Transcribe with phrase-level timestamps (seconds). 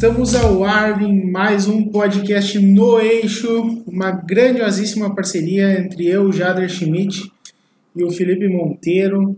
[0.00, 6.70] Estamos ao ar em mais um podcast no Eixo, uma grandiosíssima parceria entre eu, Jader
[6.70, 7.30] Schmidt
[7.94, 9.36] e o Felipe Monteiro.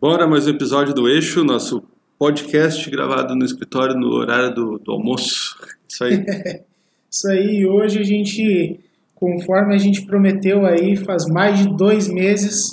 [0.00, 1.82] Bora, mais um episódio do Eixo, nosso
[2.16, 5.58] podcast gravado no escritório no horário do, do almoço.
[5.88, 6.24] Isso aí.
[7.10, 8.78] Isso aí, hoje a gente,
[9.12, 12.70] conforme a gente prometeu aí, faz mais de dois meses,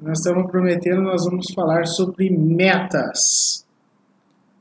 [0.00, 3.62] nós estamos prometendo, nós vamos falar sobre metas.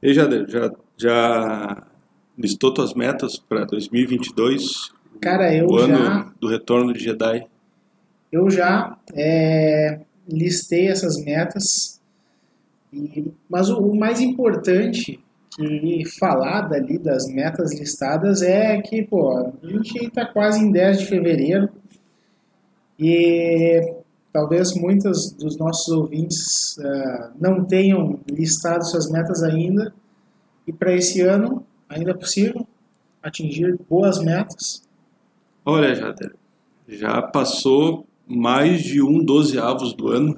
[0.04, 1.84] E Jader, já, já
[2.38, 4.92] listou tuas metas para 2022?
[5.22, 5.86] Cara, eu o já.
[5.86, 7.46] ano do retorno de Jedi.
[8.32, 12.02] Eu já é, listei essas metas,
[12.92, 15.20] e, mas o, o mais importante
[15.56, 21.00] que falar dali das metas listadas é que, pô, a gente está quase em 10
[21.00, 21.70] de fevereiro
[23.00, 23.96] e
[24.32, 29.92] talvez muitos dos nossos ouvintes uh, não tenham listado suas metas ainda
[30.68, 32.68] e para esse ano ainda é possível
[33.24, 34.84] atingir boas metas.
[35.66, 36.36] Olha, Jader,
[36.88, 40.38] já passou mais de um dozeavos do ano,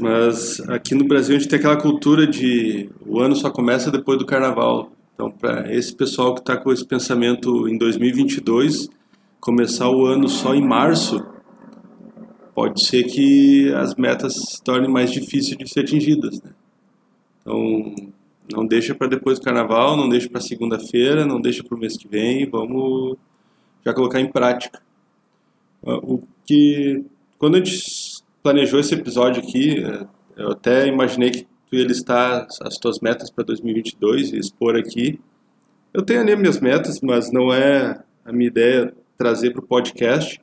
[0.00, 4.18] mas aqui no Brasil a gente tem aquela cultura de o ano só começa depois
[4.18, 4.90] do carnaval.
[5.14, 8.88] Então, para esse pessoal que está com esse pensamento em 2022,
[9.40, 11.24] começar o ano só em março,
[12.54, 16.40] pode ser que as metas se tornem mais difíceis de ser atingidas.
[16.42, 16.50] Né?
[17.40, 17.94] Então,
[18.52, 21.96] não deixa para depois do carnaval, não deixa para segunda-feira, não deixa para o mês
[21.96, 23.16] que vem, vamos
[23.84, 24.80] já colocar em prática.
[25.84, 27.04] Ah, o que,
[27.38, 32.46] quando a gente planejou esse episódio aqui, eh, eu até imaginei que tu ia listar
[32.60, 35.20] as tuas metas para 2022 e expor aqui.
[35.92, 40.40] Eu tenho ali minhas metas, mas não é a minha ideia trazer para o podcast,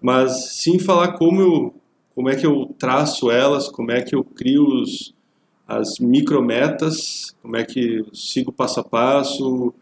[0.00, 1.74] mas sim falar como eu,
[2.14, 5.14] como é que eu traço elas, como é que eu crio os,
[5.66, 9.72] as micrometas, como é que sigo passo a passo,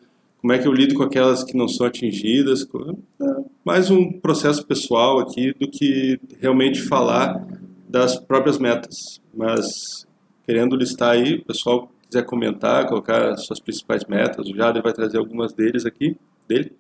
[0.41, 4.66] como é que eu lido com aquelas que não são atingidas, é mais um processo
[4.66, 7.47] pessoal aqui do que realmente falar
[7.88, 9.21] das próprias metas.
[9.32, 10.06] Mas
[10.44, 15.19] querendo listar aí, o pessoal quiser comentar, colocar suas principais metas, o Jader vai trazer
[15.19, 16.16] algumas deles aqui,
[16.48, 16.72] dele.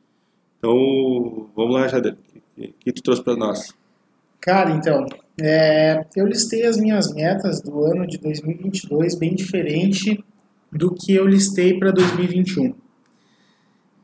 [0.58, 2.16] Então, vamos lá, Jader,
[2.58, 3.74] o que, tu trouxe para nós?
[4.40, 5.06] Cara, então,
[5.40, 10.22] é, eu listei as minhas metas do ano de 2022 bem diferente
[10.70, 12.74] do que eu listei para 2021.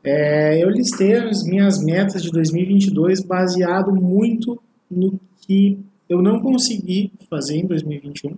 [0.03, 7.11] É, eu listei as minhas metas de 2022 baseado muito no que eu não consegui
[7.29, 8.37] fazer em 2021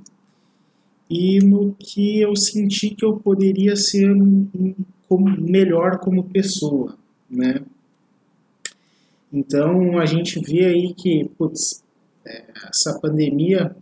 [1.09, 4.09] e no que eu senti que eu poderia ser
[5.39, 6.97] melhor como pessoa,
[7.29, 7.61] né?
[9.31, 11.83] Então a gente vê aí que putz,
[12.25, 13.75] essa pandemia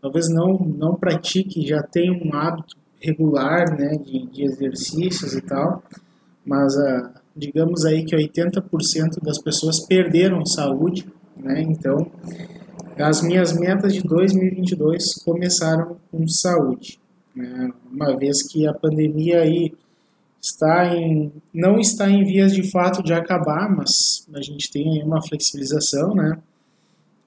[0.00, 5.82] talvez não não pratique, já tem um hábito regular, né, de, de exercícios e tal,
[6.44, 11.06] mas uh, digamos aí que 80% das pessoas perderam saúde,
[11.36, 11.62] né?
[11.62, 12.10] Então,
[12.98, 17.00] as minhas metas de 2022 começaram com saúde,
[17.34, 17.72] né?
[17.90, 19.72] Uma vez que a pandemia aí
[20.40, 25.04] está em não está em vias de fato de acabar, mas a gente tem aí
[25.04, 26.38] uma flexibilização, né?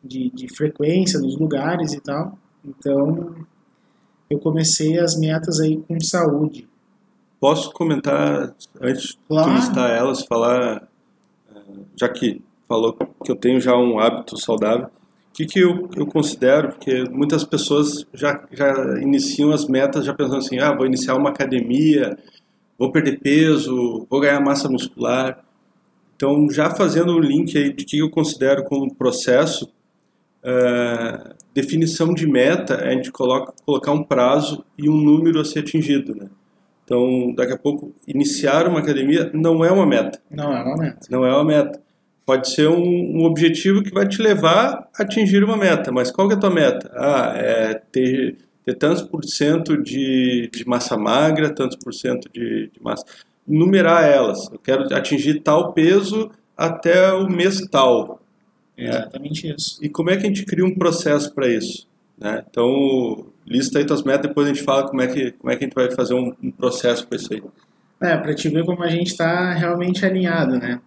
[0.05, 2.37] De, de frequência dos lugares e tal.
[2.63, 3.35] Então,
[4.29, 6.67] eu comecei as metas aí com saúde.
[7.39, 9.49] Posso comentar, antes claro.
[9.49, 10.87] de listar elas, falar,
[11.53, 11.59] eh,
[11.95, 16.07] já que falou que eu tenho já um hábito saudável, o que, que eu, eu
[16.07, 21.15] considero, porque muitas pessoas já, já iniciam as metas já pensando assim, ah, vou iniciar
[21.15, 22.17] uma academia,
[22.79, 25.43] vou perder peso, vou ganhar massa muscular.
[26.15, 29.69] Então, já fazendo o um link aí de que eu considero como processo,
[30.45, 35.45] uh, definição de meta é a gente coloca, colocar um prazo e um número a
[35.45, 36.27] ser atingido, né?
[36.83, 40.21] Então, daqui a pouco, iniciar uma academia não é uma meta.
[40.29, 41.07] Não é uma meta.
[41.09, 41.81] Não é uma meta.
[42.23, 45.91] Pode ser um, um objetivo que vai te levar a atingir uma meta.
[45.91, 46.91] Mas qual que é a tua meta?
[46.93, 52.69] Ah, é ter, ter tantos por cento de, de massa magra, tantos por cento de,
[52.71, 53.03] de massa...
[53.47, 54.49] Numerar elas.
[54.51, 58.19] Eu quero atingir tal peso até o mês tal.
[58.77, 59.77] É exatamente isso.
[59.81, 61.87] E como é que a gente cria um processo para isso?
[62.17, 62.43] Né?
[62.49, 65.63] Então, lista aí tuas metas, depois a gente fala como é que, como é que
[65.63, 67.43] a gente vai fazer um, um processo para isso aí.
[68.01, 70.79] É, para te ver como a gente está realmente alinhado, né?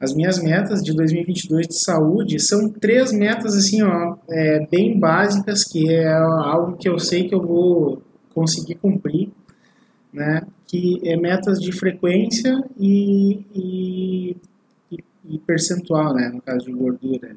[0.00, 5.62] As minhas metas de 2022 de saúde são três metas, assim, ó, é, bem básicas,
[5.62, 8.02] que é algo que eu sei que eu vou
[8.34, 9.30] conseguir cumprir,
[10.12, 10.42] né?
[10.66, 14.31] Que é metas de frequência e, e, e
[15.42, 16.28] percentual, né?
[16.28, 17.36] No caso de gordura.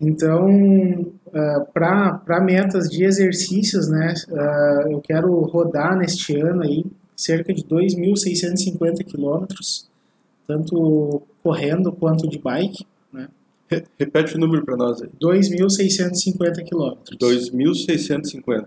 [0.00, 6.84] Então, uh, para metas de exercícios, né, uh, eu quero rodar neste ano aí
[7.16, 9.88] cerca de 2.650 quilômetros,
[10.46, 12.84] tanto correndo quanto de bike.
[13.12, 13.28] Né?
[13.68, 15.08] Re- Repete o número para nós aí.
[15.22, 17.16] 2.650 quilômetros.
[17.16, 18.66] 2.650.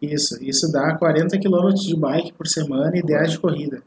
[0.00, 3.82] Isso, isso dá 40 quilômetros de bike por semana e 10 de corrida.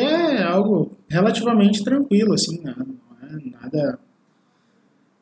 [0.00, 2.74] Que é algo relativamente tranquilo, assim, né?
[2.76, 3.98] não é nada,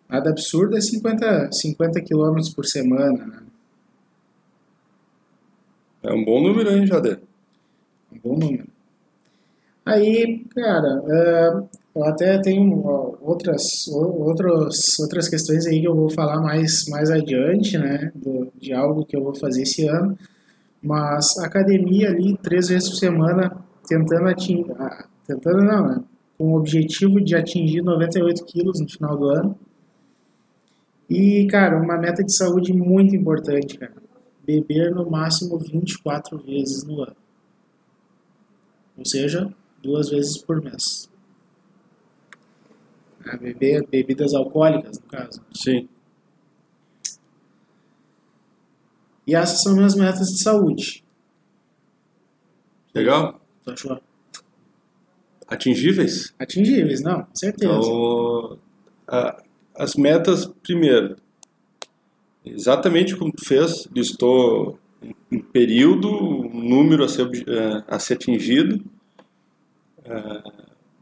[0.08, 3.38] nada absurdo, é 50, 50 quilômetros por semana, né?
[6.02, 7.20] É um bom número, hein, Jader?
[8.12, 8.66] Um bom número.
[9.84, 11.62] Aí, cara, é,
[11.94, 17.10] eu até tenho outras, o- outros, outras questões aí que eu vou falar mais, mais
[17.10, 20.18] adiante, né, do- de algo que eu vou fazer esse ano,
[20.82, 24.66] mas academia ali, três vezes por semana, tentando atingir,
[25.26, 26.04] tentando não, né,
[26.36, 29.58] com o objetivo de atingir 98 quilos no final do ano.
[31.08, 33.94] E, cara, uma meta de saúde muito importante, cara,
[34.44, 37.16] beber no máximo 24 vezes no ano.
[38.98, 39.52] Ou seja,
[39.82, 41.08] duas vezes por mês.
[43.24, 45.42] Ah, Beber bebidas alcoólicas, no caso.
[45.54, 45.88] Sim.
[49.26, 51.04] E essas são minhas metas de saúde.
[52.94, 53.40] Legal?
[53.66, 54.00] Tu achou?
[55.48, 56.32] Atingíveis?
[56.38, 57.72] Atingíveis, não, com certeza.
[57.72, 58.58] Então,
[59.08, 59.42] a-
[59.76, 61.16] as metas, primeiro,
[62.44, 64.78] exatamente como tu fez, listou
[65.32, 68.84] um- período, um número a ser, eh, a ser atingido,
[70.04, 70.42] eh,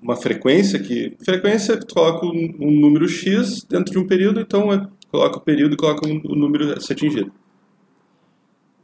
[0.02, 1.16] uma frequência que...
[1.24, 5.74] Frequência, tu coloca um, número X dentro de um período, então é, coloca o período
[5.74, 7.32] e coloca um número a ser atingido.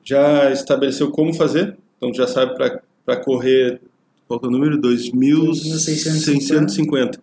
[0.03, 2.83] Já estabeleceu como fazer, então tu já sabe para
[3.17, 3.81] correr,
[4.29, 4.79] qual é o número?
[4.81, 7.19] 2.650.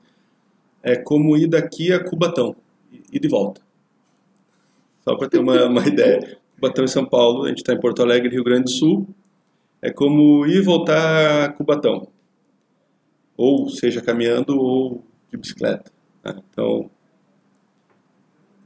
[0.83, 2.55] É como ir daqui a Cubatão,
[3.11, 3.61] e de volta.
[5.03, 6.37] Só para ter uma, uma ideia.
[6.55, 9.07] Cubatão em São Paulo, a gente está em Porto Alegre, Rio Grande do Sul.
[9.81, 12.07] É como ir e voltar a Cubatão.
[13.35, 15.91] Ou seja, caminhando ou de bicicleta.
[16.23, 16.35] né?
[16.51, 16.89] Então,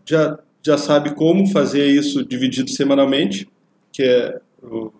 [0.06, 3.50] já, já sabe como fazer isso dividido semanalmente,
[3.92, 4.92] que é o-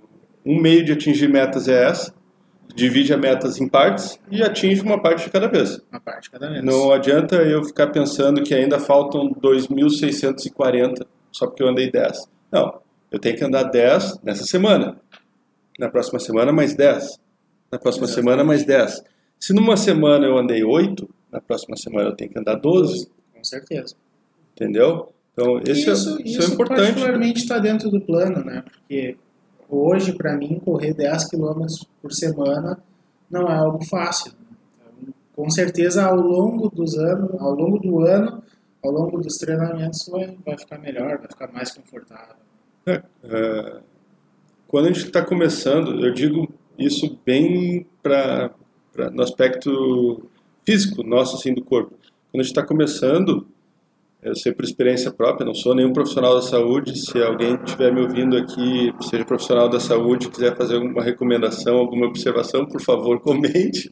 [0.46, 2.14] um meio de atingir metas é essa.
[2.74, 5.82] Divide as metas em partes e atinge uma parte de cada vez.
[5.92, 6.64] Uma parte cada vez.
[6.64, 12.30] Não adianta eu ficar pensando que ainda faltam 2.640 só porque eu andei 10.
[12.52, 12.80] Não,
[13.12, 14.98] eu tenho que andar 10 nessa semana.
[15.78, 17.20] Na próxima semana, mais 10.
[17.72, 18.14] Na próxima Exatamente.
[18.14, 19.04] semana, mais 10.
[19.40, 23.10] Se numa semana eu andei 8, na próxima semana eu tenho que andar 12.
[23.34, 23.96] Com certeza.
[24.54, 25.12] Entendeu?
[25.34, 26.80] Então, esse é, isso, isso isso é importante.
[26.82, 28.64] particularmente está dentro do plano, né?
[28.64, 29.18] Porque
[29.72, 31.66] hoje, para mim, correr 10 km
[32.02, 32.78] por semana
[33.30, 34.34] não é algo fácil.
[35.34, 38.44] Com certeza, ao longo dos anos, ao longo do ano,
[38.84, 42.36] ao longo dos treinamentos, vai, vai ficar melhor, vai ficar mais confortável.
[42.86, 43.80] É, é,
[44.68, 48.52] quando a gente está começando, eu digo isso bem para
[49.14, 50.30] no aspecto
[50.66, 51.94] físico nosso assim do corpo.
[52.32, 53.48] Quando a gente está começando,
[54.22, 56.96] eu sei por experiência própria, não sou nenhum profissional da saúde.
[57.00, 62.06] Se alguém estiver me ouvindo aqui, seja profissional da saúde, quiser fazer alguma recomendação, alguma
[62.06, 63.90] observação, por favor, comente.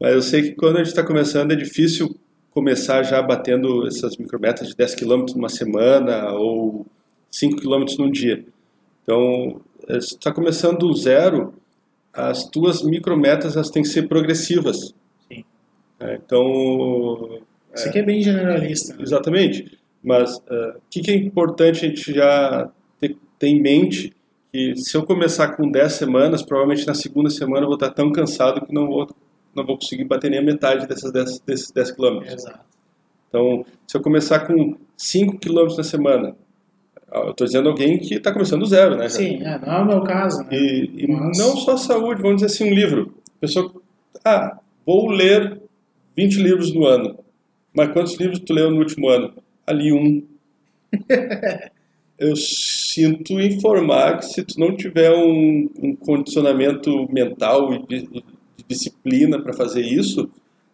[0.00, 2.16] Mas eu sei que quando a gente está começando é difícil
[2.50, 6.86] começar já batendo essas micrometas de 10 km numa semana ou
[7.30, 8.44] 5 km num dia.
[9.02, 9.60] Então,
[10.00, 11.52] se está começando do zero,
[12.12, 14.94] as tuas micrometas elas têm que ser progressivas.
[15.28, 15.44] Sim.
[16.00, 17.40] É, então,
[17.74, 18.94] Isso aqui é bem generalista.
[18.94, 19.02] né?
[19.02, 19.78] Exatamente.
[20.02, 22.68] Mas uh, o que, que é importante a gente já
[23.00, 24.12] ter, ter em mente?
[24.52, 28.12] Que se eu começar com 10 semanas, provavelmente na segunda semana eu vou estar tão
[28.12, 29.08] cansado que não vou,
[29.54, 32.34] não vou conseguir bater nem a metade dessas 10, desses 10 quilômetros.
[32.34, 32.60] Exato.
[33.28, 36.36] Então, se eu começar com 5 quilômetros na semana,
[37.14, 39.08] eu estou dizendo alguém que está começando do zero, né?
[39.08, 40.48] Sim, é, não é o meu caso, né?
[40.52, 43.14] E, e não só saúde, vamos dizer assim, um livro.
[43.36, 43.72] A pessoa,
[44.24, 45.60] ah, vou ler
[46.16, 47.18] 20 livros no ano.
[47.74, 49.32] Mas quantos livros tu leu no último ano?
[49.66, 50.22] Ali um.
[52.18, 58.24] Eu sinto informar que se tu não tiver um, um condicionamento mental e de, de
[58.68, 60.30] disciplina para fazer isso,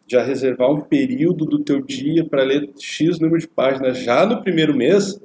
[0.07, 4.43] já reservar um período do teu dia para ler X número de páginas já no
[4.43, 5.19] primeiro mês,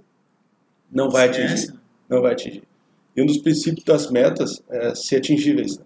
[0.92, 1.74] não vai atingir.
[2.08, 2.64] Não vai atingir.
[3.16, 5.78] E um dos princípios das metas é ser atingíveis.
[5.78, 5.86] né?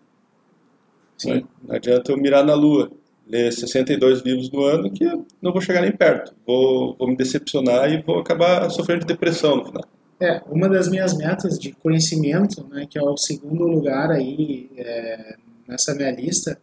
[1.18, 1.44] Sim.
[1.64, 2.92] Não adianta eu mirar na lua,
[3.30, 5.06] ler 62 livros no ano que
[5.42, 6.34] não vou chegar nem perto.
[6.46, 9.84] Vou, vou me decepcionar e vou acabar sofrendo de depressão no final.
[10.20, 15.36] É, uma das minhas metas de conhecimento, né, que é o segundo lugar aí é,
[15.68, 16.60] nessa minha lista,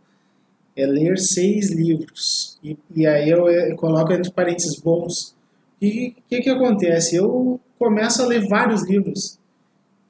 [0.77, 2.59] é ler seis livros.
[2.65, 5.37] E, e aí eu, eu coloco entre parênteses bons.
[5.81, 7.15] E o que, que acontece?
[7.17, 9.39] Eu começo a ler vários livros.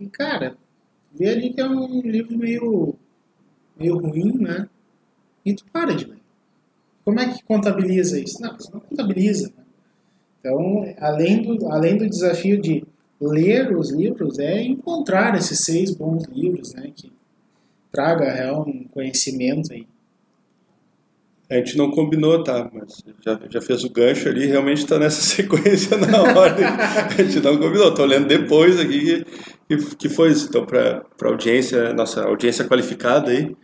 [0.01, 0.57] E, cara,
[1.13, 2.95] vê ali que é um livro meio
[3.77, 4.69] meio ruim, né?
[5.45, 6.24] E tu para de ler.
[7.05, 8.41] Como é que contabiliza isso?
[8.41, 9.53] Não, você não contabiliza.
[9.57, 9.65] Né?
[10.41, 12.85] Então, além do, além do desafio de
[13.21, 16.91] ler os livros, é encontrar esses seis bons livros, né?
[16.95, 17.13] Que
[17.93, 19.87] traga real um conhecimento aí.
[21.51, 22.71] A gente não combinou, tá?
[22.73, 26.65] Mas já, já fez o gancho ali, realmente está nessa sequência na ordem.
[26.65, 29.25] a gente não combinou, estou lendo depois aqui
[29.69, 30.49] que, que foi isso.
[30.49, 33.55] Então, para a audiência, nossa audiência qualificada aí.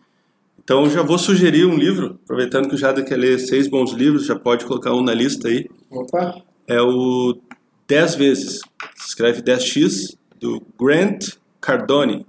[0.70, 4.24] Então, já vou sugerir um livro, aproveitando que o Jada quer ler seis bons livros,
[4.24, 5.68] já pode colocar um na lista aí.
[5.90, 6.40] Opa!
[6.64, 7.36] É o
[7.88, 8.60] 10 vezes.
[8.96, 12.24] Escreve 10x, do Grant Cardone.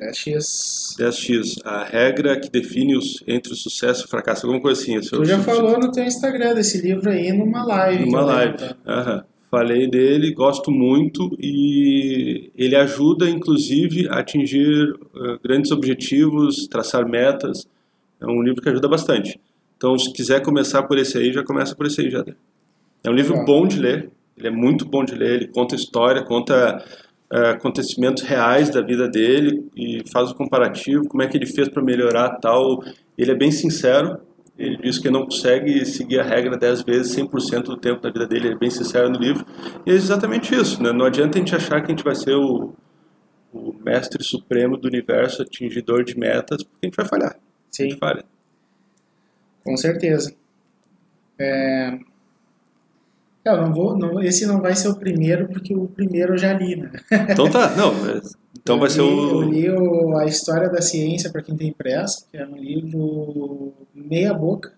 [0.00, 0.96] 10x.
[0.98, 4.98] 10x, a regra que define os, entre o sucesso e o fracasso, alguma coisa assim.
[4.98, 8.06] Tu já falou no teu Instagram desse livro aí numa live.
[8.06, 8.74] Numa live, tá?
[8.86, 9.24] aham.
[9.56, 17.66] Falei dele, gosto muito e ele ajuda, inclusive, a atingir uh, grandes objetivos, traçar metas.
[18.20, 19.40] É um livro que ajuda bastante.
[19.74, 22.22] Então, se quiser começar por esse aí, já começa por esse aí, já.
[23.02, 26.22] É um livro bom de ler, ele é muito bom de ler, ele conta história,
[26.22, 26.84] conta
[27.32, 31.66] uh, acontecimentos reais da vida dele e faz o comparativo, como é que ele fez
[31.66, 32.84] para melhorar tal.
[33.16, 34.18] Ele é bem sincero,
[34.58, 38.26] ele diz que não consegue seguir a regra 10 vezes 100% do tempo da vida
[38.26, 39.44] dele, ele é bem sincero no livro.
[39.84, 40.92] E é exatamente isso, né?
[40.92, 42.72] não adianta a gente achar que a gente vai ser o,
[43.52, 47.36] o mestre supremo do universo, atingidor de metas, porque a gente vai falhar.
[47.70, 47.84] Sim.
[47.84, 48.24] A gente falha.
[49.62, 50.34] Com certeza.
[51.38, 51.98] É...
[53.44, 56.52] Eu não vou, não, esse não vai ser o primeiro, porque o primeiro eu já
[56.52, 56.90] li, né?
[57.30, 57.92] Então tá, não,
[58.66, 59.42] então vai ser o...
[59.42, 63.72] Eu li o, A História da Ciência para quem tem pressa, que é um livro
[63.94, 64.72] meia boca,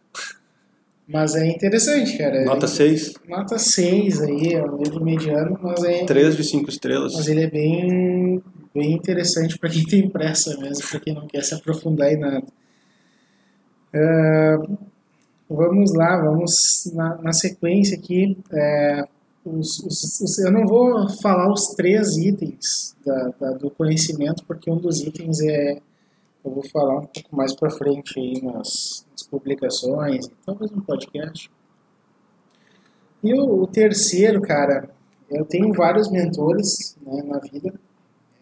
[1.09, 2.45] mas é interessante, cara.
[2.45, 3.15] Nota 6.
[3.27, 6.05] Nota 6 aí, é um livro mediano, mas é...
[6.05, 7.15] 3 de 5 estrelas.
[7.15, 8.43] Mas ele é bem,
[8.75, 12.45] bem interessante para quem tem pressa mesmo, para quem não quer se aprofundar em nada.
[13.95, 14.77] Uh,
[15.51, 18.37] Vamos lá, vamos na, na sequência aqui.
[18.53, 19.09] É,
[19.45, 24.71] os, os, os, eu não vou falar os três itens da, da, do conhecimento, porque
[24.71, 25.81] um dos itens é.
[26.45, 31.51] Eu vou falar um pouco mais para frente aí nas, nas publicações, talvez no podcast.
[33.23, 34.89] E o, o, terceiro, cara,
[35.29, 37.75] eu tenho vários mentores né, na vida.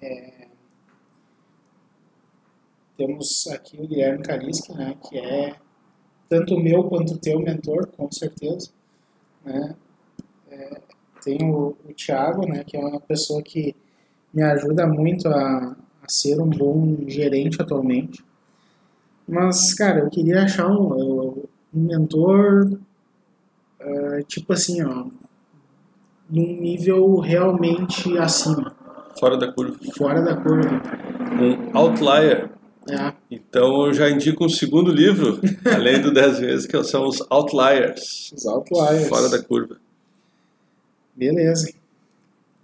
[0.01, 0.47] É,
[2.97, 5.57] temos aqui o Guilherme Kaliski, né, que é
[6.29, 8.71] tanto meu quanto teu mentor, com certeza.
[9.45, 9.75] Né?
[10.51, 10.81] É,
[11.27, 13.75] tem o, o Thiago, né, que é uma pessoa que
[14.33, 18.25] me ajuda muito a, a ser um bom gerente atualmente.
[19.29, 21.43] Mas, cara, eu queria achar um,
[21.75, 22.79] um mentor,
[23.81, 25.07] uh, tipo assim, ó,
[26.31, 28.77] num nível realmente acima.
[29.19, 29.77] Fora da curva.
[29.97, 30.81] Fora da curva.
[31.41, 32.51] Um outlier.
[32.89, 33.13] É.
[33.29, 35.41] Então eu já indico um segundo livro,
[35.75, 38.33] além do 10 vezes, que são os Outliers.
[38.33, 39.09] Os Outliers.
[39.09, 39.77] Fora da curva.
[41.17, 41.73] Beleza.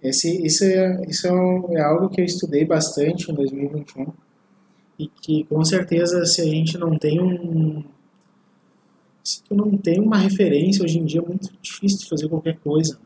[0.03, 4.13] Esse, isso é, isso é, é algo que eu estudei bastante em 2021
[4.99, 7.83] e que com certeza se a gente não tem um
[9.23, 12.59] se tu não tem uma referência hoje em dia é muito difícil de fazer qualquer
[12.59, 12.99] coisa.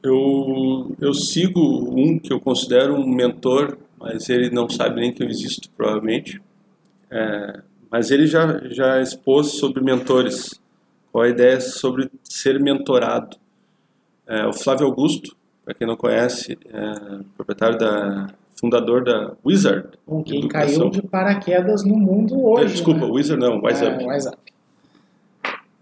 [0.00, 5.20] Eu, eu sigo um que eu considero um mentor, mas ele não sabe nem que
[5.20, 6.40] eu existo, provavelmente,
[7.10, 10.60] é, mas ele já, já expôs sobre mentores,
[11.10, 13.36] qual a ideia sobre ser mentorado.
[14.28, 18.26] É, o Flávio Augusto, para quem não conhece, é proprietário da
[18.60, 19.88] fundador da Wizard.
[20.06, 22.74] Bom, quem caiu de paraquedas no mundo hoje.
[22.74, 23.12] Desculpa, né?
[23.12, 24.38] Wizard não, Wise é, Wise Up.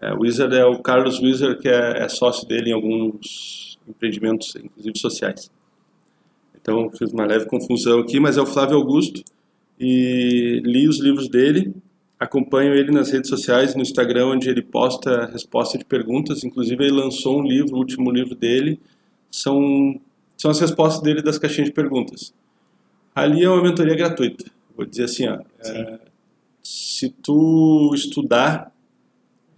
[0.00, 4.98] É, Wizard é o Carlos Wizard, que é, é, sócio dele em alguns empreendimentos, inclusive
[4.98, 5.50] sociais.
[6.60, 9.22] Então fiz uma leve confusão aqui, mas é o Flávio Augusto
[9.80, 11.74] e li os livros dele.
[12.18, 16.44] Acompanho ele nas redes sociais, no Instagram, onde ele posta resposta de perguntas.
[16.44, 18.80] Inclusive, ele lançou um livro, o último livro dele,
[19.30, 20.00] são,
[20.36, 22.32] são as respostas dele das caixinhas de perguntas.
[23.14, 24.46] Ali é uma mentoria gratuita.
[24.74, 26.00] Vou dizer assim, ó, é,
[26.62, 28.72] se tu estudar,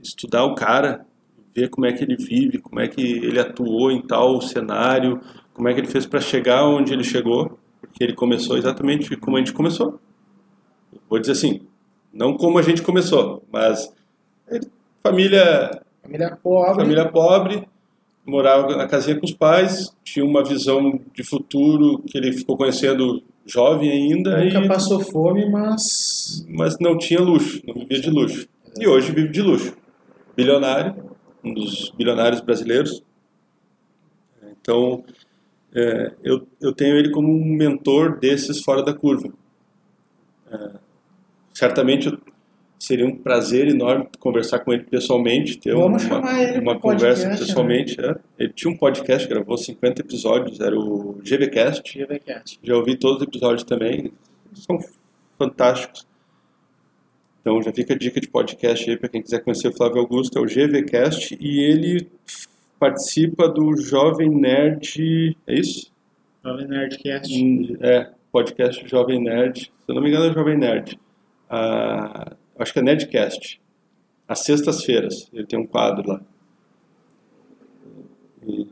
[0.03, 1.07] estudar o cara,
[1.55, 5.21] ver como é que ele vive, como é que ele atuou em tal cenário,
[5.55, 9.37] como é que ele fez para chegar onde ele chegou, porque ele começou exatamente como
[9.37, 10.01] a gente começou
[11.09, 11.61] vou dizer assim,
[12.19, 13.95] não como a gente começou, mas
[15.01, 17.69] família família pobre, família pobre,
[18.27, 23.23] morava na casinha com os pais, tinha uma visão de futuro que ele ficou conhecendo
[23.47, 24.45] jovem ainda.
[24.45, 28.49] Nunca e, passou fome, mas mas não tinha luxo, não vivia de luxo.
[28.77, 29.77] E hoje vive de luxo.
[30.37, 30.97] Bilionário,
[31.45, 33.01] um dos bilionários brasileiros.
[34.61, 35.05] Então,
[35.73, 39.33] é, eu, eu tenho ele como um mentor desses fora da curva.
[40.51, 40.88] É,
[41.59, 42.17] certamente
[42.79, 47.25] seria um prazer enorme conversar com ele pessoalmente, ter Vamos uma, chamar ele uma conversa
[47.25, 47.37] podcast, né?
[47.47, 48.01] pessoalmente.
[48.01, 48.17] é.
[48.39, 51.99] Ele tinha um podcast, gravou 50 episódios, era o GVCast.
[51.99, 52.61] GVCast.
[52.63, 54.13] Já ouvi todos os episódios também,
[54.55, 54.79] são
[55.37, 56.07] fantásticos.
[57.41, 60.39] Então já fica a dica de podcast aí para quem quiser conhecer o Flávio Augusto,
[60.39, 62.09] é o GVCast e ele
[62.79, 65.91] participa do Jovem Nerd, é isso?
[66.45, 67.43] Jovem Nerdcast.
[67.43, 70.97] Hum, É, podcast Jovem Nerd, se eu não me engano é Jovem Nerd.
[71.49, 73.61] Ah, acho que é Nerdcast.
[74.27, 76.21] Às sextas-feiras, ele tem um quadro lá.
[78.47, 78.67] E-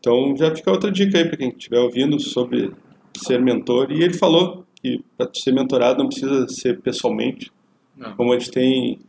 [0.00, 2.72] então já fica outra dica aí para quem estiver ouvindo sobre
[3.16, 3.90] ser mentor.
[3.90, 7.50] E ele falou que para ser mentorado não precisa ser pessoalmente,
[7.96, 8.14] Não.
[8.16, 9.00] como a gente tem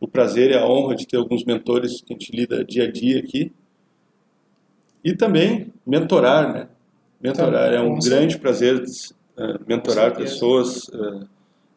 [0.00, 2.90] o prazer e a honra de ter alguns mentores que a gente lida dia a
[2.90, 3.52] dia aqui.
[5.04, 6.68] E também mentorar, né?
[7.20, 8.82] Mentorar é um grande prazer
[9.36, 11.20] eh, mentorar pessoas, eh,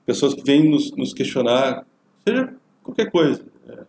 [0.06, 1.86] pessoas que vêm nos, nos questionar,
[2.28, 3.84] seja qualquer coisa, eh,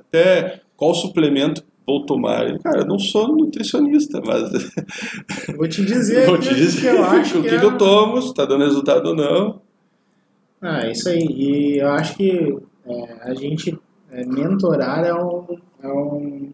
[0.00, 2.48] até qual suplemento vou tomar.
[2.48, 4.50] E, Cara, eu não sou nutricionista, mas
[5.56, 7.58] Vou te dizer, vou te dizer que eu acho o que, que, é...
[7.58, 9.60] que eu tomo, se está dando resultado ou não.
[10.60, 11.24] Ah, isso aí.
[11.26, 13.76] E eu acho que é, a gente
[14.10, 15.44] é, mentorar é um,
[15.82, 16.50] é um,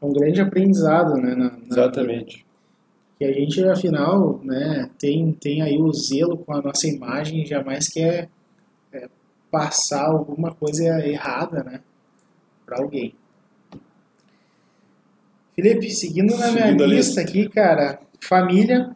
[0.00, 1.34] é um grande aprendizado, né?
[1.34, 2.46] na- na Exatamente.
[3.18, 7.46] que a gente afinal né, tem, tem aí o zelo com a nossa imagem e
[7.46, 8.28] jamais quer é,
[9.56, 11.80] passar alguma coisa errada né,
[12.64, 13.14] para alguém.
[15.54, 18.94] Felipe, seguindo na minha Seguindo a lista aqui, cara, família,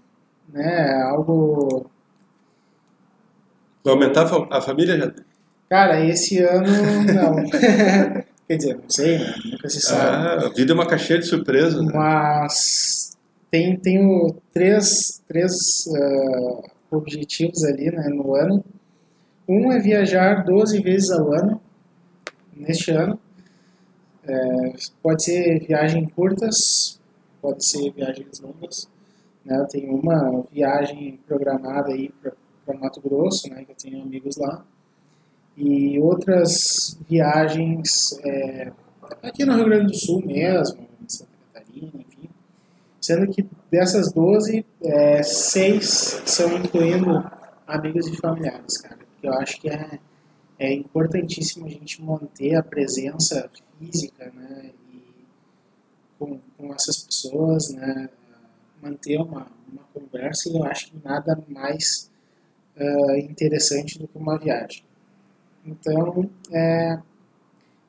[0.52, 1.86] né, algo...
[3.82, 5.12] Vai aumentar a fa- a família já?
[5.70, 6.66] Cara, esse ano
[7.14, 7.36] não.
[8.46, 10.02] Quer dizer, não sei, né, nunca se sabe.
[10.02, 11.80] Ah, a vida é uma caixinha de surpresa.
[11.82, 11.92] né?
[11.94, 13.16] Mas
[13.50, 18.62] tem, tenho três, três ah, objetivos ali né, no ano.
[19.52, 21.60] Um é viajar 12 vezes ao ano,
[22.54, 23.18] neste ano.
[24.22, 27.00] É, pode ser viagem curtas,
[27.42, 28.88] pode ser viagens longas.
[29.44, 29.58] Né?
[29.58, 34.64] Eu tenho uma viagem programada aí para Mato Grosso, né, que eu tenho amigos lá.
[35.56, 37.90] E outras viagens
[38.24, 38.70] é,
[39.20, 42.28] aqui no Rio Grande do Sul mesmo, em Santa Catarina, enfim.
[43.00, 47.28] Sendo que dessas 12, é, seis são incluindo
[47.66, 48.99] amigos e familiares, cara.
[49.20, 49.98] Porque eu acho que é,
[50.58, 54.70] é importantíssimo a gente manter a presença física, né?
[54.94, 55.02] E
[56.18, 58.08] com, com essas pessoas, né?
[58.82, 62.10] Manter uma, uma conversa e eu acho que nada mais
[62.78, 64.82] ah, interessante do que uma viagem.
[65.66, 66.98] Então, é,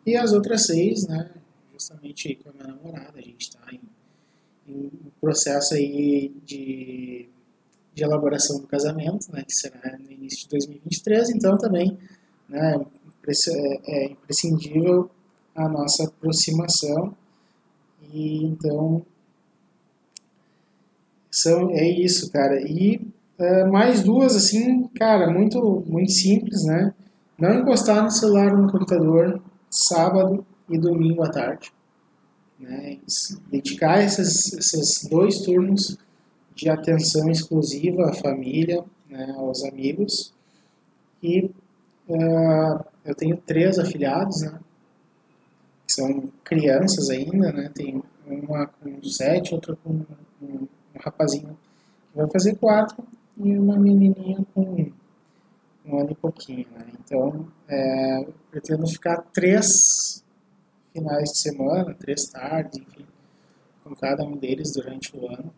[0.06, 1.32] e as outras seis, né?
[1.72, 3.80] Justamente aí com a minha namorada, a gente está em,
[4.67, 4.91] em
[5.22, 7.30] processo aí de,
[7.93, 9.43] de elaboração do casamento, né?
[9.43, 11.97] Que será no início de 2023, então também,
[12.47, 12.80] né?
[13.27, 15.10] É, é imprescindível
[15.56, 17.15] a nossa aproximação
[18.12, 19.06] e então
[21.30, 22.60] são, é isso, cara.
[22.62, 22.99] E
[23.38, 26.93] é, mais duas, assim, cara, muito, muito simples, né?
[27.39, 31.71] Não encostar no celular no computador sábado e domingo à tarde.
[32.60, 32.99] Né?
[33.49, 35.97] Dedicar esses, esses dois turnos
[36.56, 40.34] de atenção exclusiva à família, né, aos amigos.
[41.22, 41.50] E
[42.10, 44.60] ah, eu tenho três afiliados, né?
[45.88, 47.70] Que são crianças ainda, né?
[47.74, 49.90] Tem uma com sete, outra com
[50.42, 50.68] um, um
[51.00, 51.58] rapazinho
[52.12, 53.04] que vai fazer quatro
[53.38, 54.92] e uma menininha com
[55.86, 56.86] um ano e pouquinho, né?
[57.04, 60.24] Então, é, eu pretendo ficar três
[60.94, 63.06] finais de semana, três tardes, enfim,
[63.84, 65.52] com cada um deles durante o ano,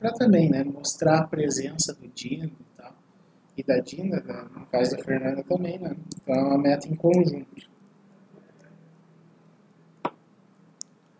[0.00, 2.92] para também, né, mostrar a presença do Dino e tal,
[3.58, 5.94] e da Dina, da- no caso da Fernanda também, né?
[6.22, 7.68] Então é uma meta em conjunto.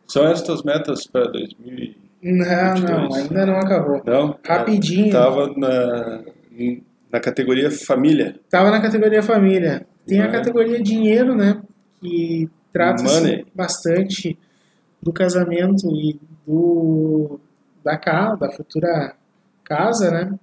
[0.08, 1.94] São essas tuas metas para 2000?
[2.22, 2.82] Não, 22.
[2.82, 4.02] não, ainda não acabou.
[4.04, 4.38] Não?
[4.44, 5.06] Rapidinho.
[5.06, 6.22] Estava na,
[7.12, 8.38] na categoria família.
[8.50, 9.86] Tava na categoria família.
[10.06, 10.32] Tem a Uhum.
[10.32, 11.62] categoria dinheiro, né?
[12.00, 14.38] Que trata-se bastante
[15.00, 17.38] do casamento e do
[17.82, 19.16] da casa, da futura
[19.64, 20.38] casa, né?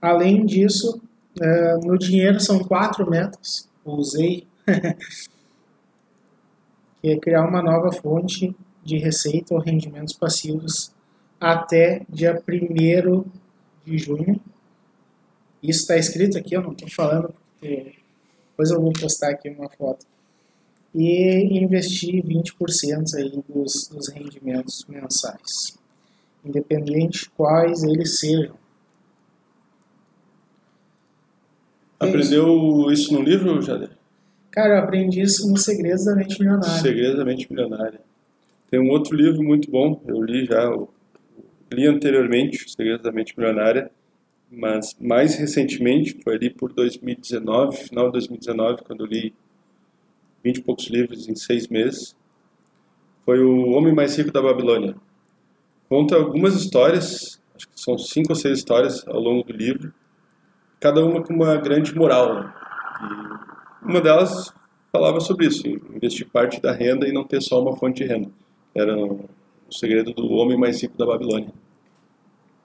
[0.00, 1.00] Além disso,
[1.40, 3.68] eh, no dinheiro são quatro metas.
[3.84, 4.46] Usei
[7.00, 10.92] que é criar uma nova fonte de receita ou rendimentos passivos
[11.40, 13.24] até dia 1
[13.84, 14.40] de junho.
[15.62, 17.94] Isso está escrito aqui, eu não estou falando porque
[18.50, 20.06] depois eu vou postar aqui uma foto.
[20.94, 25.78] E investir 20% aí dos, dos rendimentos mensais,
[26.44, 28.56] independente quais eles sejam.
[31.98, 33.90] Aprendeu isso no livro, Jader?
[34.50, 36.82] Cara, eu aprendi isso no Segredos da Mente Milionária.
[36.82, 38.00] Segredos da Mente Milionária.
[38.70, 40.88] Tem um outro livro muito bom, eu li já, eu
[41.72, 43.90] li anteriormente, Segredos da Mente Milionária,
[44.50, 49.34] mas mais recentemente, foi ali por 2019, final de 2019, quando eu li
[50.44, 52.16] 20 e poucos livros em seis meses,
[53.24, 54.96] foi O Homem Mais Rico da Babilônia.
[55.92, 59.92] Conta algumas histórias, acho que são cinco ou seis histórias ao longo do livro,
[60.80, 62.34] cada uma com uma grande moral.
[62.34, 62.54] Né?
[63.82, 64.54] E uma delas
[64.90, 68.30] falava sobre isso, investir parte da renda e não ter só uma fonte de renda.
[68.74, 69.28] Era o
[69.70, 71.52] segredo do homem mais rico da Babilônia.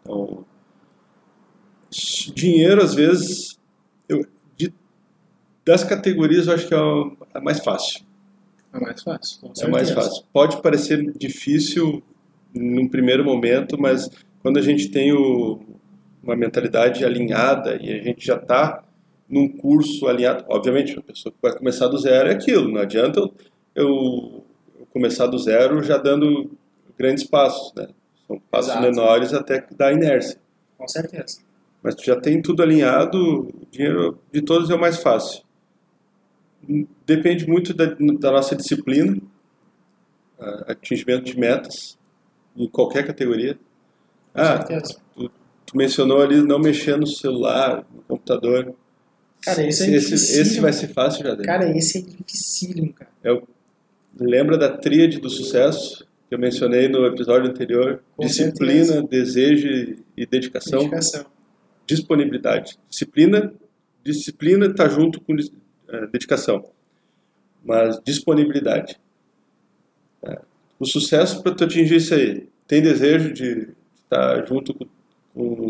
[0.04, 0.46] Então,
[2.34, 3.60] dinheiro, às vezes,
[4.08, 4.74] eu, de,
[5.66, 6.78] das categorias, eu acho que é
[7.34, 8.06] a, mais fácil.
[8.72, 10.24] É mais fácil, É mais fácil.
[10.32, 12.02] Pode parecer difícil
[12.54, 14.10] num primeiro momento, mas
[14.42, 15.60] quando a gente tem o,
[16.24, 18.84] uma mentalidade alinhada e a gente já está
[19.30, 23.20] num curso alinhado, obviamente, a pessoa que vai começar do zero é aquilo, não adianta
[23.20, 23.34] eu,
[23.76, 24.46] eu,
[24.92, 26.52] começar do zero já dando
[26.98, 27.88] grandes passos, né?
[28.26, 28.86] São passos Exato.
[28.86, 30.40] menores até dar inércia.
[30.78, 31.40] Com certeza.
[31.82, 35.44] Mas tu já tem tudo alinhado, o dinheiro de todos é o mais fácil.
[37.06, 39.18] Depende muito da, da nossa disciplina,
[40.68, 41.97] atingimento de metas,
[42.58, 43.56] em qualquer categoria.
[44.34, 44.98] Com ah, certeza.
[45.16, 45.32] Tu,
[45.66, 48.74] tu, mencionou ali não mexer no celular, no computador.
[49.42, 51.38] Cara, esse, é esse, esse vai ser fácil já.
[51.38, 53.12] Cara, esse é dificílimo, cara.
[54.20, 56.08] Lembra da tríade do sucesso?
[56.28, 59.08] que eu mencionei no episódio anterior, Com disciplina, certeza.
[59.08, 59.68] desejo
[60.16, 60.80] e dedicação.
[60.80, 61.26] dedicação.
[61.86, 62.78] Disponibilidade.
[62.90, 63.54] Disciplina,
[64.04, 66.70] disciplina está junto com uh, dedicação,
[67.64, 69.00] mas disponibilidade.
[70.24, 70.40] É.
[70.80, 73.70] O sucesso para tu atingir isso aí, tem desejo de
[74.04, 74.88] estar junto com,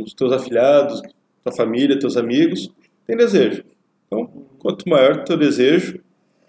[0.03, 1.01] os teus afiliados,
[1.43, 2.69] tua família, teus amigos,
[3.05, 3.63] tem desejo.
[4.05, 4.27] Então,
[4.59, 5.99] quanto maior o teu desejo,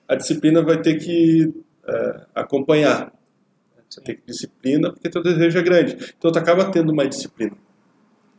[0.06, 3.12] a disciplina vai ter que uh, acompanhar.
[3.88, 6.14] Você tem disciplina porque teu desejo é grande.
[6.16, 7.56] Então tu acaba tendo mais disciplina.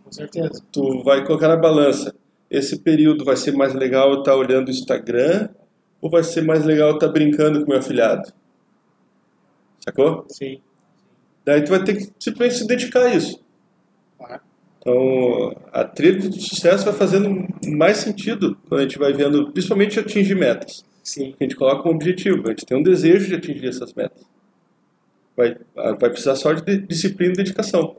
[0.04, 0.64] Com certeza.
[0.72, 2.16] Tu vai colocar na balança.
[2.50, 5.50] Esse período vai ser mais legal eu estar olhando o Instagram
[6.02, 8.32] ou vai ser mais legal eu estar brincando com meu afilhado?
[9.90, 10.26] Sacou?
[10.30, 10.62] Sim.
[11.46, 13.44] Daí tu vai ter que simplesmente se dedicar a isso.
[14.18, 14.42] Claro.
[14.80, 20.00] Então, a trilha do sucesso vai fazendo mais sentido quando a gente vai vendo, principalmente
[20.00, 20.86] atingir metas.
[21.04, 21.36] Sim.
[21.40, 24.30] A gente coloca um objetivo, a gente tem um desejo de atingir essas metas
[25.40, 27.96] vai, vai precisar só de disciplina e dedicação.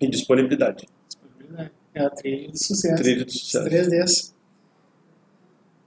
[0.00, 0.88] E disponibilidade.
[1.06, 1.70] Disponibilidade.
[1.94, 3.02] É a trilha do sucesso.
[3.02, 3.66] Trilha do sucesso.
[3.66, 4.32] Os 3Ds.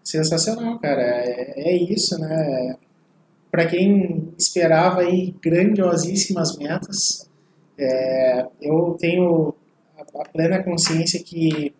[0.03, 1.01] Sensacional, cara.
[1.01, 2.75] É, é isso, né?
[3.53, 7.29] Para quem esperava aí grandiosíssimas metas,
[7.77, 9.53] é, eu tenho
[9.95, 11.71] a, plena consciência que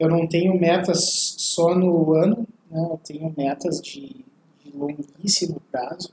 [0.00, 2.88] eu não tenho metas só no ano, né?
[2.90, 4.24] eu tenho metas de,
[4.64, 6.12] de longuíssimo prazo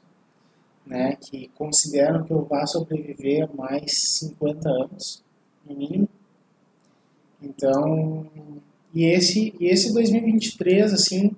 [0.86, 5.24] né, que consideram que eu vá sobreviver mais 50 anos,
[5.68, 6.10] no mínimo.
[7.42, 8.28] Então,
[8.94, 11.36] e esse, e esse 2023, assim,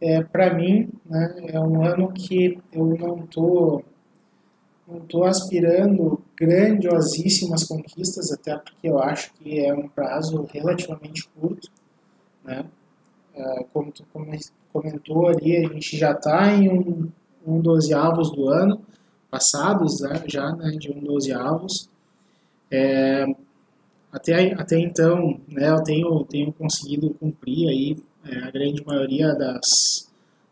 [0.00, 3.82] é, para mim, né, é um ano que eu não tô,
[4.86, 11.68] não tô aspirando grandiosíssimas conquistas, até porque eu acho que é um prazo relativamente curto,
[12.44, 12.64] né?
[13.34, 14.04] É, como tu
[14.72, 17.10] comentou ali, a gente já está em um
[17.46, 18.82] um dozeavos do ano,
[19.30, 21.88] passados né, já né, de um dozeavos.
[22.70, 23.24] É,
[24.12, 27.96] até, até então, né, eu tenho, tenho conseguido cumprir aí
[28.28, 30.10] é, a grande maioria das,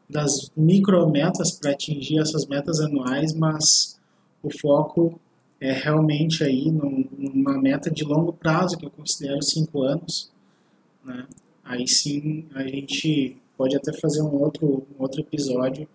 [0.08, 3.98] das micrometas para atingir essas metas anuais, mas
[4.42, 5.20] o foco
[5.60, 10.30] é realmente aí num, numa meta de longo prazo, que eu considero cinco anos.
[11.04, 11.26] Né?
[11.64, 15.88] Aí sim a gente pode até fazer um outro, um outro episódio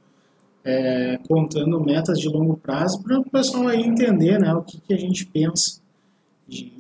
[0.63, 4.93] é, contando metas de longo prazo para o pessoal aí entender né, o que, que
[4.93, 5.79] a gente pensa
[6.47, 6.73] de,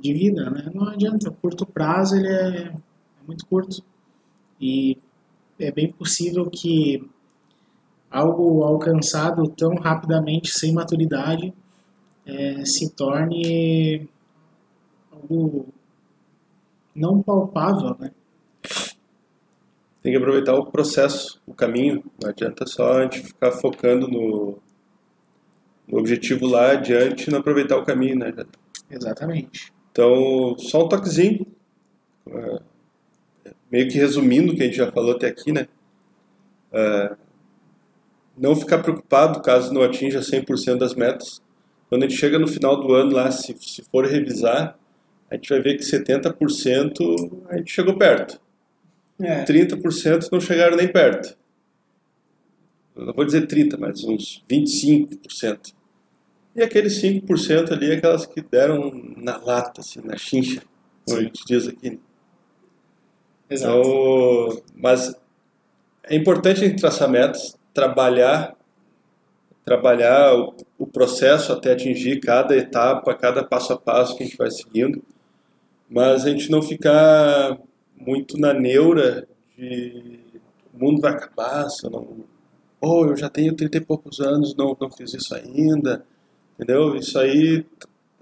[0.00, 0.50] de vida.
[0.50, 0.70] Né?
[0.74, 2.72] Não adianta, curto prazo ele é, é
[3.26, 3.82] muito curto
[4.60, 4.98] e
[5.58, 7.08] é bem possível que
[8.10, 11.52] algo alcançado tão rapidamente sem maturidade
[12.24, 14.08] é, se torne
[15.10, 15.68] algo
[16.94, 18.10] não palpável, né?
[20.06, 22.00] tem que aproveitar o processo, o caminho.
[22.22, 24.56] Não adianta só a gente ficar focando no,
[25.88, 28.32] no objetivo lá adiante e não aproveitar o caminho, né?
[28.88, 29.72] Exatamente.
[29.90, 31.44] Então, só um toquezinho,
[32.28, 32.62] uh,
[33.70, 35.66] meio que resumindo o que a gente já falou até aqui, né?
[36.72, 37.16] Uh,
[38.36, 41.42] não ficar preocupado caso não atinja 100% das metas.
[41.88, 44.78] Quando a gente chega no final do ano lá, se, se for revisar,
[45.30, 48.40] a gente vai ver que 70% a gente chegou perto.
[49.20, 49.44] É.
[49.44, 51.36] 30% não chegaram nem perto.
[52.94, 55.74] Eu não vou dizer 30%, mas uns 25%.
[56.54, 60.62] E aqueles 5% ali, aquelas que deram na lata, assim, na chincha,
[61.04, 62.00] como a gente diz aqui.
[63.48, 63.78] Exato.
[63.78, 65.14] Então, mas
[66.04, 68.56] é importante traçar metas, trabalhar,
[69.64, 74.36] trabalhar o, o processo até atingir cada etapa, cada passo a passo que a gente
[74.36, 75.02] vai seguindo,
[75.88, 77.58] mas a gente não ficar
[77.96, 80.20] muito na neura de
[80.76, 82.24] o mundo vai acabar se eu não...
[82.78, 86.04] Oh, eu já tenho 30 e poucos anos, não, não fiz isso ainda,
[86.54, 86.94] entendeu?
[86.94, 87.64] Isso aí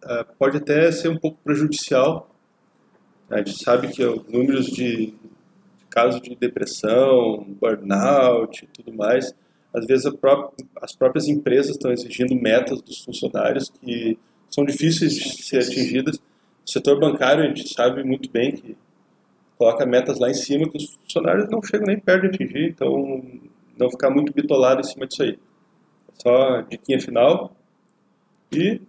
[0.04, 2.30] ah, pode até ser um pouco prejudicial.
[3.30, 5.14] A gente sabe que os números de
[5.90, 9.34] casos de depressão, burnout e tudo mais,
[9.72, 10.12] às vezes a
[10.82, 14.18] as próprias empresas estão exigindo metas dos funcionários que
[14.50, 16.16] são difíceis de ser atingidas.
[16.66, 18.76] O setor bancário, a gente sabe muito bem que
[19.56, 23.22] coloca metas lá em cima que os funcionários não chegam nem perto de atingir, então
[23.78, 25.38] não ficar muito bitolado em cima disso aí.
[26.22, 27.56] Só diquinha final
[28.52, 28.80] e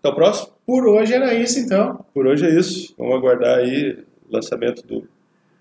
[0.00, 0.52] até o próximo.
[0.66, 2.04] Por hoje era isso, então.
[2.12, 2.94] Por hoje é isso.
[2.98, 5.06] Vamos aguardar aí o lançamento do.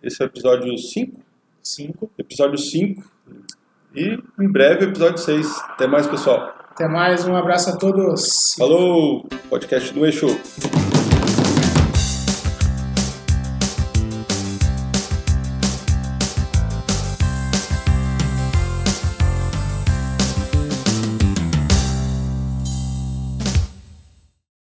[0.01, 1.19] Esse é o episódio 5.
[1.61, 2.09] Cinco.
[2.17, 3.03] Episódio 5.
[3.95, 5.59] E em breve o episódio 6.
[5.69, 6.55] Até mais, pessoal.
[6.71, 8.55] Até mais, um abraço a todos.
[8.57, 9.27] Falou!
[9.49, 10.27] Podcast no Eixo.